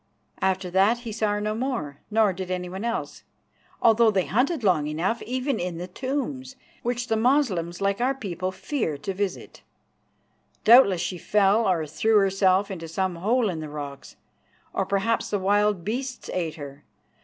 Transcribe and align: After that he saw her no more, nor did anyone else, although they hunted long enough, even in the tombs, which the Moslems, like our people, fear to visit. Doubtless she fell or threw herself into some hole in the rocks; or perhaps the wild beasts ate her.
After 0.41 0.71
that 0.71 1.01
he 1.01 1.11
saw 1.11 1.33
her 1.33 1.39
no 1.41 1.53
more, 1.53 1.99
nor 2.09 2.33
did 2.33 2.49
anyone 2.49 2.83
else, 2.83 3.21
although 3.83 4.09
they 4.09 4.25
hunted 4.25 4.63
long 4.63 4.87
enough, 4.87 5.21
even 5.21 5.59
in 5.59 5.77
the 5.77 5.85
tombs, 5.87 6.55
which 6.81 7.05
the 7.05 7.15
Moslems, 7.15 7.81
like 7.81 8.01
our 8.01 8.15
people, 8.15 8.51
fear 8.51 8.97
to 8.97 9.13
visit. 9.13 9.61
Doubtless 10.63 11.01
she 11.01 11.19
fell 11.19 11.69
or 11.69 11.85
threw 11.85 12.17
herself 12.17 12.71
into 12.71 12.87
some 12.87 13.17
hole 13.17 13.47
in 13.47 13.59
the 13.59 13.69
rocks; 13.69 14.15
or 14.73 14.87
perhaps 14.87 15.29
the 15.29 15.37
wild 15.37 15.85
beasts 15.85 16.31
ate 16.33 16.55
her. 16.55 16.83